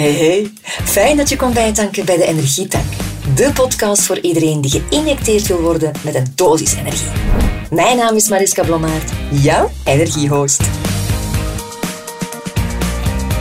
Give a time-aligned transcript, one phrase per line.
[0.00, 0.52] Hey hey,
[0.84, 2.84] fijn dat je komt bijtanken bij de Energietank.
[3.34, 7.08] De podcast voor iedereen die geïnjecteerd wil worden met een dosis energie.
[7.70, 10.62] Mijn naam is Mariska Blommaert, jouw energiehost.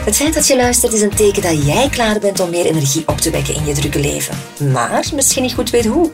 [0.06, 3.04] Het feit dat je luistert is een teken dat jij klaar bent om meer energie
[3.08, 4.38] op te wekken in je drukke leven.
[4.72, 6.12] Maar misschien niet goed weet hoe.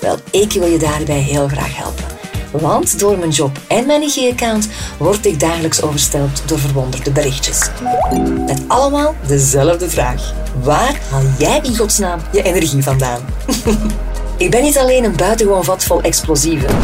[0.00, 2.13] Wel, ik wil je daarbij heel graag helpen.
[2.60, 4.68] Want door mijn job en mijn IG-account
[4.98, 7.68] word ik dagelijks oversteld door verwonderde berichtjes.
[8.46, 10.32] Met allemaal dezelfde vraag.
[10.62, 13.20] Waar haal jij in godsnaam je energie vandaan?
[14.36, 16.76] ik ben niet alleen een buitengewoon vat vol explosieven.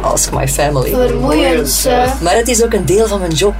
[0.00, 0.90] Ask my family.
[0.90, 1.88] Vermoeiend,
[2.22, 3.54] Maar het is ook een deel van mijn job.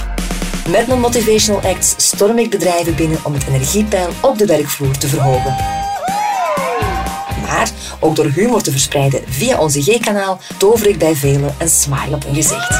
[0.71, 5.09] Met mijn motivational acts storm ik bedrijven binnen om het energiepeil op de werkvloer te
[5.09, 5.84] verhogen.
[7.55, 12.15] Maar ook door humor te verspreiden via onze G-kanaal tover ik bij velen een smile
[12.15, 12.71] op hun gezicht.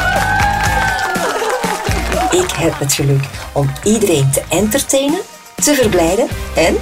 [2.31, 5.21] Ik heb het geluk om iedereen te entertainen,
[5.55, 6.77] te verblijden en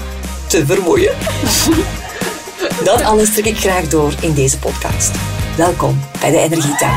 [0.46, 1.14] te vermoeien.
[2.84, 5.10] Dat alles trek ik graag door in deze podcast.
[5.56, 6.96] Welkom bij de Energietank.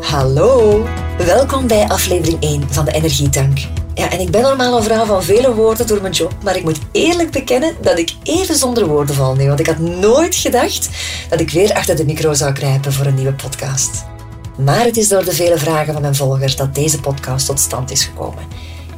[0.00, 0.84] Hallo,
[1.18, 3.58] welkom bij aflevering 1 van de Energietank.
[3.94, 6.62] Ja, en ik ben normaal een vrouw van vele woorden door mijn job, maar ik
[6.62, 10.88] moet eerlijk bekennen dat ik even zonder woorden val nu, want ik had nooit gedacht
[11.28, 14.04] dat ik weer achter de micro zou kruipen voor een nieuwe podcast.
[14.58, 17.90] Maar het is door de vele vragen van mijn volgers dat deze podcast tot stand
[17.90, 18.44] is gekomen.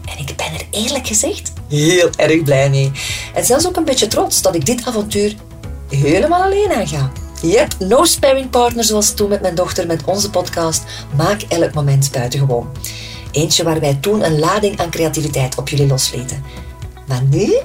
[0.05, 2.91] En ik ben er eerlijk gezegd heel erg blij mee.
[3.35, 5.35] En zelfs ook een beetje trots dat ik dit avontuur
[5.89, 7.11] helemaal alleen aanga.
[7.47, 10.83] Yep, no sparing partner zoals toen met mijn dochter met onze podcast
[11.17, 12.69] Maak elk moment buitengewoon.
[13.31, 16.45] Eentje waar wij toen een lading aan creativiteit op jullie loslieten.
[17.07, 17.57] Maar nu?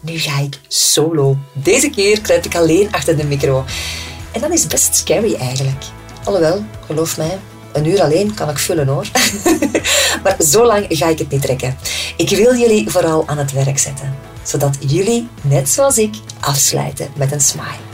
[0.00, 1.36] Nu ga ik solo.
[1.52, 3.64] Deze keer kruip ik alleen achter de micro.
[4.32, 5.84] En dat is best scary eigenlijk.
[6.24, 7.38] Alhoewel, geloof mij,
[7.72, 9.06] een uur alleen kan ik vullen hoor.
[10.22, 11.76] maar zo lang ga ik het niet trekken.
[12.16, 14.14] Ik wil jullie vooral aan het werk zetten.
[14.42, 17.93] Zodat jullie, net zoals ik, afsluiten met een smile.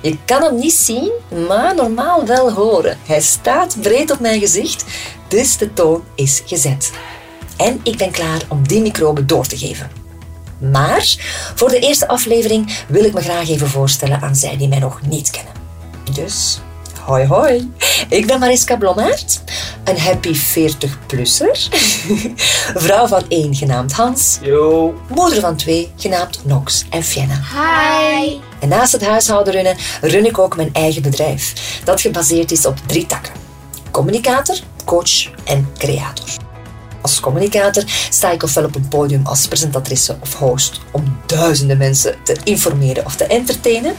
[0.00, 1.10] Je kan hem niet zien,
[1.46, 2.98] maar normaal wel horen.
[3.06, 4.84] Hij staat breed op mijn gezicht,
[5.28, 6.92] dus de toon is gezet.
[7.56, 9.90] En ik ben klaar om die microbe door te geven.
[10.58, 11.16] Maar
[11.54, 15.00] voor de eerste aflevering wil ik me graag even voorstellen aan zij die mij nog
[15.06, 15.52] niet kennen.
[16.14, 16.60] Dus,
[17.04, 17.72] hoi hoi.
[18.08, 19.40] Ik ben Mariska Blommaert,
[19.84, 21.68] een happy 40-plusser,
[22.84, 24.94] vrouw van één genaamd Hans, Yo.
[25.08, 27.40] moeder van twee genaamd Nox en Fienna.
[27.54, 28.38] Hi.
[28.60, 31.52] En naast het huishouden runnen, run ik ook mijn eigen bedrijf.
[31.84, 33.32] Dat gebaseerd is op drie takken.
[33.90, 36.49] Communicator, coach en creator.
[37.02, 42.14] Als communicator sta ik ofwel op een podium als presentatrice of host om duizenden mensen
[42.24, 43.94] te informeren of te entertainen.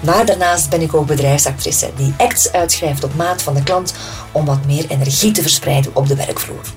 [0.00, 3.94] Maar daarnaast ben ik ook bedrijfsactrice die acts uitschrijft op maat van de klant
[4.32, 6.72] om wat meer energie te verspreiden op de werkvloer.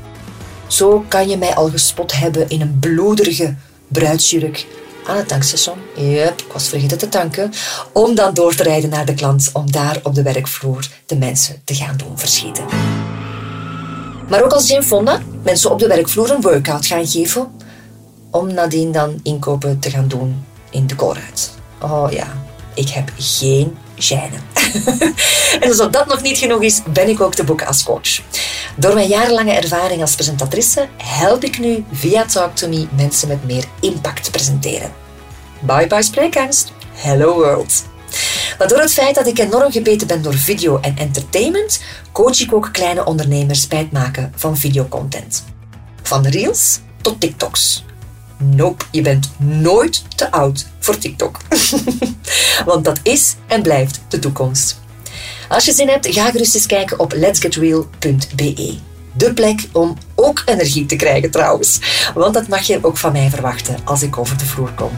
[0.67, 3.55] Zo kan je mij al gespot hebben in een bloederige
[3.87, 4.67] bruidsjurk
[5.07, 5.77] aan het tankstation.
[5.95, 7.51] Yep, ik was vergeten te tanken.
[7.91, 11.61] Om dan door te rijden naar de klant om daar op de werkvloer de mensen
[11.63, 12.65] te gaan doen verschieten.
[14.29, 17.51] Maar ook als Jane Fonda mensen op de werkvloer een workout gaan geven.
[18.31, 21.51] Om nadien dan inkopen te gaan doen in de Colruyt.
[21.81, 22.27] Oh ja,
[22.73, 24.39] ik heb geen gêne.
[25.61, 28.21] en alsof dat nog niet genoeg is, ben ik ook te boeken als coach.
[28.77, 33.45] Door mijn jarenlange ervaring als presentatrice help ik nu via Talk to Me mensen met
[33.45, 34.93] meer impact te presenteren.
[35.59, 36.71] Bye bye spreekangst.
[36.93, 37.94] Hello world.
[38.57, 42.53] Maar door het feit dat ik enorm gebeten ben door video en entertainment, coach ik
[42.53, 45.43] ook kleine ondernemers bij het maken van videocontent.
[46.01, 47.83] Van reels tot TikToks.
[48.37, 51.37] Nope, je bent nooit te oud voor TikTok.
[52.65, 54.79] Want dat is en blijft de toekomst.
[55.49, 58.77] Als je zin hebt, ga gerust eens kijken op letsgetreal.be.
[59.17, 61.79] De plek om ook energie te krijgen trouwens.
[62.13, 64.91] Want dat mag je ook van mij verwachten als ik over de vloer kom.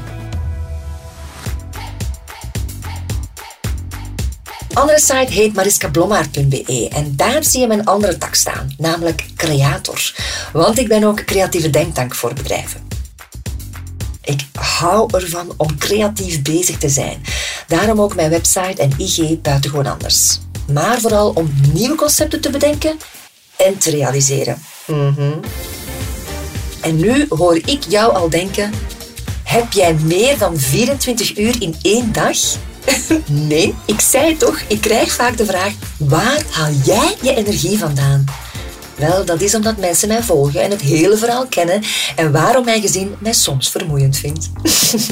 [4.78, 10.14] Andere site heet mariskablommaert.be en daar zie je mijn andere tak staan, namelijk Creator.
[10.54, 12.88] Want ik ben ook creatieve denktank voor bedrijven.
[14.24, 17.22] Ik hou ervan om creatief bezig te zijn.
[17.68, 20.40] Daarom ook mijn website en IG buitengewoon anders.
[20.72, 22.98] Maar vooral om nieuwe concepten te bedenken
[23.56, 24.62] en te realiseren.
[24.86, 25.32] Mhm.
[26.82, 28.72] En nu hoor ik jou al denken:
[29.44, 32.38] heb jij meer dan 24 uur in één dag?
[33.52, 38.26] nee, ik zei toch, ik krijg vaak de vraag: waar haal jij je energie vandaan?
[38.96, 41.82] Wel, dat is omdat mensen mij volgen en het hele verhaal kennen
[42.16, 44.50] en waarom mijn gezin mij soms vermoeiend vindt.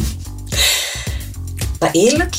[1.80, 2.36] maar eerlijk,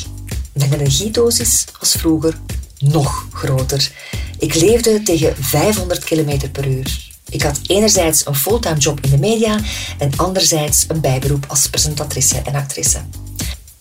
[0.52, 2.38] mijn energiedosis was vroeger
[2.78, 3.90] nog groter.
[4.38, 7.04] Ik leefde tegen 500 km per uur.
[7.28, 9.58] Ik had enerzijds een fulltime job in de media
[9.98, 12.98] en anderzijds een bijberoep als presentatrice en actrice.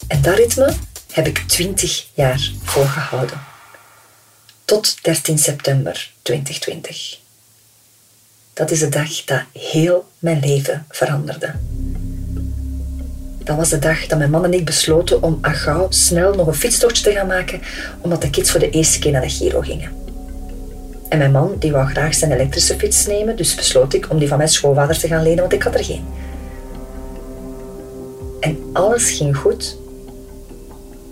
[0.07, 0.75] En dat ritme
[1.15, 3.39] heb ik 20 jaar volgehouden.
[4.65, 7.19] Tot 13 september 2020.
[8.53, 11.53] Dat is de dag dat heel mijn leven veranderde.
[13.43, 16.53] Dat was de dag dat mijn man en ik besloten om gauw snel nog een
[16.53, 17.61] fietstochtje te gaan maken,
[18.01, 19.91] omdat de kids voor de eerste keer naar de Giro gingen.
[21.09, 24.27] En mijn man die wou graag zijn elektrische fiets nemen, dus besloot ik om die
[24.27, 26.05] van mijn schoonvader te gaan lenen, want ik had er geen.
[28.39, 29.83] En alles ging goed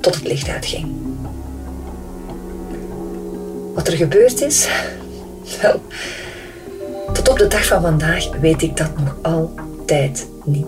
[0.04, 0.86] tot het licht uitging.
[3.74, 4.68] Wat er gebeurd is?
[5.62, 5.82] Wel,
[7.14, 10.66] tot op de dag van vandaag weet ik dat nog altijd niet.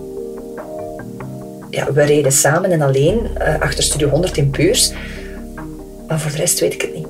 [1.70, 4.92] We reden samen en alleen uh, achter Studio 100 in Puurs,
[6.08, 7.06] maar voor de rest weet ik het niet.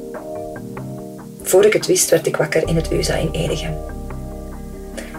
[1.42, 3.74] Voor ik het wist, werd ik wakker in het USA in Edegem.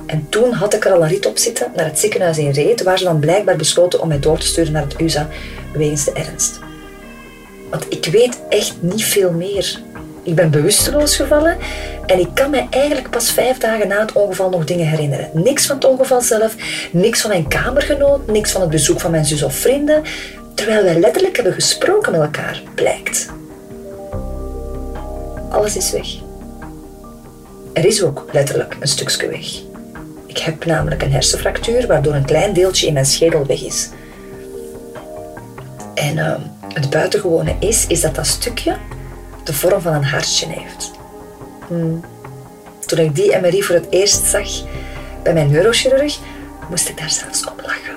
[0.06, 2.84] En toen had ik er al een rit op zitten naar het ziekenhuis in Reet,
[2.84, 5.28] waar ze dan blijkbaar besloten om mij door te sturen naar het USA
[5.74, 6.66] wegens de ernst.
[7.70, 9.82] Want ik weet echt niet veel meer.
[10.24, 11.58] Ik ben bewusteloos gevallen
[12.06, 15.30] en ik kan me eigenlijk pas vijf dagen na het ongeval nog dingen herinneren.
[15.34, 16.56] Niks van het ongeval zelf,
[16.92, 20.04] niks van mijn kamergenoot, niks van het bezoek van mijn zus of vrienden,
[20.54, 23.28] terwijl wij letterlijk hebben gesproken met elkaar, blijkt.
[25.50, 26.08] Alles is weg.
[27.74, 29.62] Er is ook letterlijk een stukje weg.
[30.26, 33.90] Ik heb namelijk een hersenfractuur waardoor een klein deeltje in mijn schedel weg is.
[35.94, 36.34] En uh,
[36.74, 38.78] het buitengewone is, is dat dat stukje
[39.44, 40.92] de vorm van een hartje heeft.
[41.68, 42.04] Hmm.
[42.86, 44.48] Toen ik die MRI voor het eerst zag
[45.24, 46.20] bij mijn neurochirurg,
[46.70, 47.96] moest ik daar zelfs op lachen.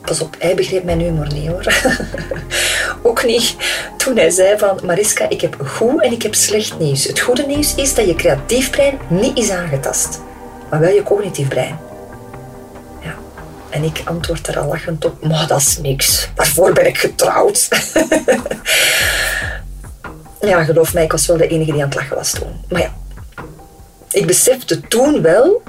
[0.00, 1.74] Pas op, hij begreep mijn humor niet hoor.
[3.02, 3.56] Ook niet
[3.96, 7.04] toen hij zei van Mariska, ik heb goed en ik heb slecht nieuws.
[7.04, 10.20] Het goede nieuws is dat je creatief brein niet is aangetast,
[10.70, 11.85] maar wel je cognitief brein.
[13.76, 16.28] En ik antwoord er al lachend op, maar dat is niks.
[16.34, 17.60] Daarvoor ben ik getrouwd.
[20.40, 22.64] ja, geloof mij, ik was wel de enige die aan het lachen was toen.
[22.68, 22.94] Maar ja,
[24.10, 25.62] ik besefte toen wel,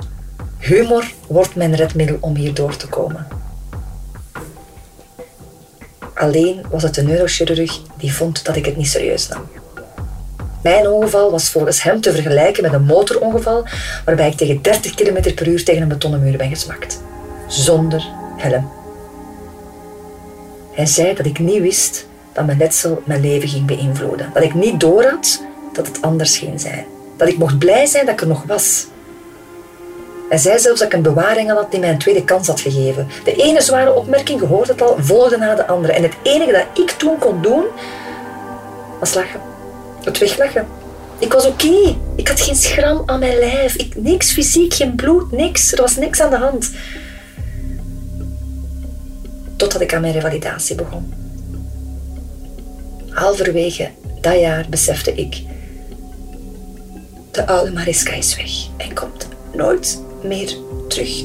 [0.58, 3.28] humor wordt mijn redmiddel om hier door te komen.
[6.14, 9.50] Alleen was het de neurochirurg die vond dat ik het niet serieus nam.
[10.64, 13.68] Mijn ongeval was volgens hem te vergelijken met een motorongeval
[14.06, 17.06] waarbij ik tegen 30 km per uur tegen een betonnen muur ben gesmakt.
[17.48, 18.72] Zonder helm.
[20.72, 24.30] Hij zei dat ik niet wist dat mijn letsel mijn leven ging beïnvloeden.
[24.34, 26.86] Dat ik niet doorhad dat het anders ging zijn.
[27.18, 28.88] Dat ik mocht blij zijn dat ik er nog was.
[30.30, 33.08] Hij zei zelfs dat ik een bewaring had die mij een tweede kans had gegeven.
[33.24, 35.94] De ene zware opmerking, gehoord het al, volgde na de andere.
[35.94, 37.64] En het enige dat ik toen kon doen,
[39.00, 39.40] was lachen.
[40.04, 40.68] Het weglachen.
[41.20, 41.96] Ik was oké.
[42.16, 43.76] Ik had geen schram aan mijn lijf.
[43.76, 45.72] Ik, niks fysiek, geen bloed, niks.
[45.72, 46.72] Er was niks aan de hand.
[49.58, 51.14] Totdat ik aan mijn revalidatie begon.
[53.10, 53.90] Halverwege
[54.22, 55.42] dat jaar besefte ik...
[57.32, 58.52] De oude Mariska is weg
[58.88, 60.58] en komt nooit meer
[60.88, 61.24] terug.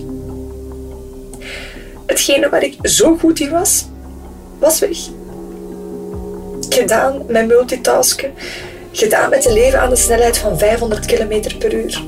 [2.07, 3.85] Hetgene waar ik zo goed in was,
[4.59, 4.99] was weg.
[6.69, 8.33] Gedaan met multitasken,
[8.93, 12.03] gedaan met te leven aan de snelheid van 500 km per uur.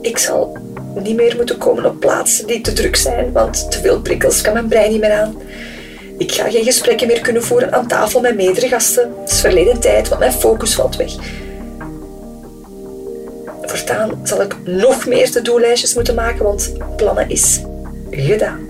[0.00, 0.56] Ik zal
[1.02, 4.52] niet meer moeten komen op plaatsen die te druk zijn, want te veel prikkels kan
[4.52, 5.36] mijn brein niet meer aan.
[6.18, 9.12] Ik ga geen gesprekken meer kunnen voeren aan tafel met meerdere gasten.
[9.20, 11.12] Het is verleden tijd, want mijn focus valt weg.
[13.62, 17.60] Voortaan zal ik nog meer to-do-lijstjes moeten maken, want plannen is
[18.10, 18.68] gedaan.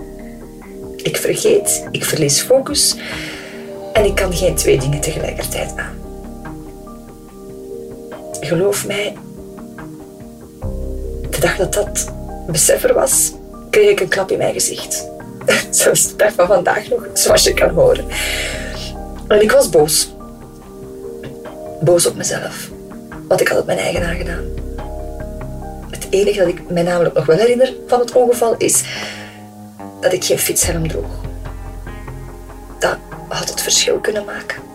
[0.97, 2.95] Ik vergeet, ik verlies focus
[3.93, 5.93] en ik kan geen twee dingen tegelijkertijd aan.
[8.39, 9.24] Geloof mij, de
[11.45, 12.11] dag dat dat
[12.47, 13.31] beseffer was,
[13.69, 15.07] kreeg ik een klap in mijn gezicht.
[15.69, 18.05] Zoals de dag van vandaag nog, zoals je kan horen.
[19.27, 20.13] En ik was boos.
[21.81, 22.69] Boos op mezelf.
[23.27, 24.43] Want ik had het mijn eigen aangedaan.
[25.89, 28.83] Het enige dat ik mij namelijk nog wel herinner van het ongeval is
[30.01, 31.21] dat ik geen fietshelm droeg.
[32.79, 32.97] Dat
[33.27, 34.74] had het verschil kunnen maken.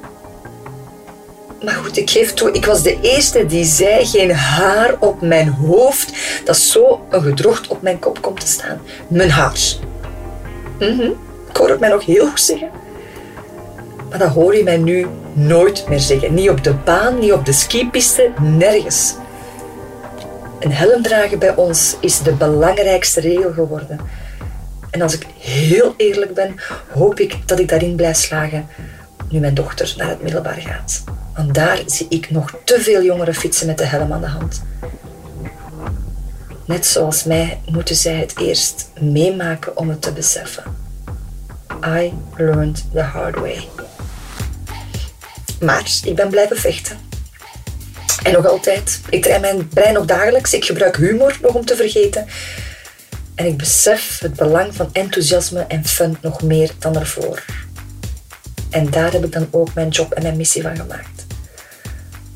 [1.65, 5.49] Maar goed, ik geef toe, ik was de eerste die zei geen haar op mijn
[5.49, 6.13] hoofd
[6.45, 8.81] dat zo een gedrocht op mijn kop komt te staan.
[9.09, 9.59] Mijn haar.
[10.79, 11.15] Mm
[11.49, 12.71] Ik hoor het mij nog heel goed zeggen.
[14.11, 16.35] Maar dat hoor je mij nu nooit meer zeggen.
[16.35, 19.15] Niet op de baan, niet op de skipiste, nergens.
[20.61, 24.01] Een helm dragen bij ons is de belangrijkste regel geworden.
[24.91, 26.55] En als ik heel eerlijk ben,
[26.93, 28.69] hoop ik dat ik daarin blijf slagen
[29.29, 31.05] nu mijn dochter naar het middelbaar gaat.
[31.35, 34.63] Want daar zie ik nog te veel jongeren fietsen met de helm aan de hand.
[36.65, 40.65] Net zoals mij moeten zij het eerst meemaken om het te beseffen.
[41.85, 43.69] I learned the hard way.
[45.61, 46.99] Maar ik ben blijven vechten.
[48.23, 49.01] En nog altijd.
[49.11, 50.53] Ik train mijn brein nog dagelijks.
[50.53, 52.27] Ik gebruik humor nog om te vergeten.
[53.35, 57.45] En ik besef het belang van enthousiasme en fun nog meer dan ervoor.
[58.71, 61.20] En daar heb ik dan ook mijn job en mijn missie van gemaakt.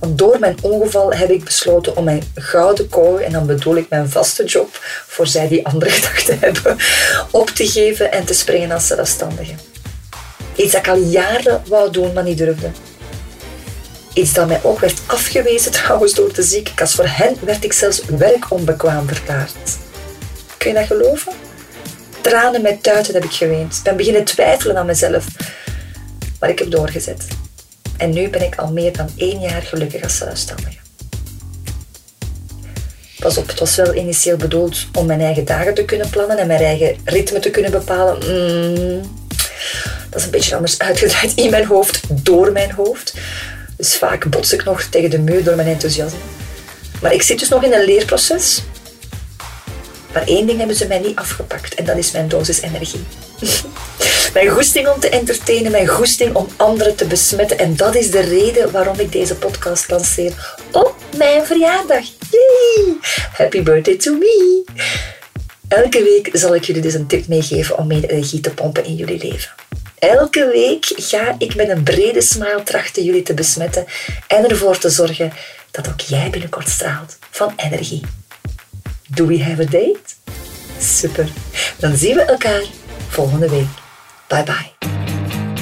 [0.09, 4.11] Door mijn ongeval heb ik besloten om mijn gouden kooi, en dan bedoel ik mijn
[4.11, 6.77] vaste job, voor zij die andere gedachten hebben,
[7.31, 9.55] op te geven en te springen als zelfstandige.
[10.57, 12.71] Iets dat ik al jaren wou doen, maar niet durfde.
[14.13, 16.95] Iets dat mij ook werd afgewezen trouwens door de ziekenkast.
[16.95, 19.79] Voor hen werd ik zelfs werkonbekwaam verklaard.
[20.59, 21.33] Kun je dat geloven?
[22.21, 23.77] Tranen met tuiten heb ik geweend.
[23.77, 25.27] Ik ben beginnen twijfelen aan mezelf.
[26.41, 27.27] Maar ik heb doorgezet.
[28.05, 30.79] En nu ben ik al meer dan één jaar gelukkig als zelfstandige.
[33.19, 36.47] Pas op, het was wel initieel bedoeld om mijn eigen dagen te kunnen plannen en
[36.47, 38.17] mijn eigen ritme te kunnen bepalen.
[38.17, 39.01] Mm,
[40.11, 43.15] dat is een beetje anders uitgedraaid in mijn hoofd, door mijn hoofd.
[43.77, 46.19] Dus vaak bots ik nog tegen de muur door mijn enthousiasme.
[47.01, 48.63] Maar ik zit dus nog in een leerproces.
[50.13, 53.05] Maar één ding hebben ze mij niet afgepakt en dat is mijn dosis energie.
[54.35, 57.59] mijn goesting om te entertainen, mijn goesting om anderen te besmetten.
[57.59, 62.05] En dat is de reden waarom ik deze podcast lanceer op mijn verjaardag.
[62.31, 62.97] Yay!
[63.33, 64.65] Happy birthday to me!
[65.69, 68.95] Elke week zal ik jullie dus een tip meegeven om meer energie te pompen in
[68.95, 69.51] jullie leven.
[69.99, 73.85] Elke week ga ik met een brede smile trachten jullie te besmetten
[74.27, 75.33] en ervoor te zorgen
[75.71, 78.01] dat ook jij binnenkort straalt van energie.
[79.09, 80.01] Do we have a date?
[80.81, 81.29] Super.
[81.79, 82.63] Dan zien we elkaar
[83.09, 83.84] volgende week.
[84.29, 84.73] Bye bye.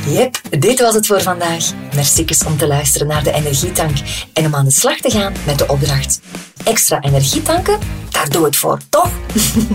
[0.06, 1.64] Yep, dit was het voor vandaag.
[1.94, 3.96] Merci om te luisteren naar de Energietank
[4.32, 6.20] en om aan de slag te gaan met de opdracht.
[6.64, 7.78] Extra energietanken?
[8.10, 9.10] Daar doe het voor, toch?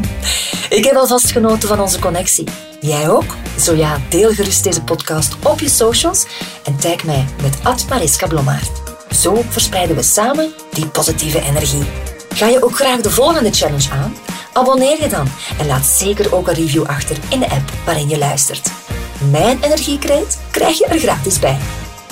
[0.77, 2.47] Ik heb alvast genoten van onze connectie.
[2.81, 3.35] Jij ook?
[3.59, 6.25] Zo ja, deel gerust deze podcast op je socials
[6.63, 8.71] en tag mij met Mariska Blommaert.
[9.09, 11.83] Zo verspreiden we samen die positieve energie.
[12.29, 14.15] Ga je ook graag de volgende challenge aan?
[14.57, 15.27] Abonneer je dan
[15.59, 18.71] en laat zeker ook een review achter in de app waarin je luistert.
[19.31, 21.57] Mijn energiekreet krijg je er gratis bij.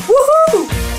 [0.06, 0.95] Woehoe!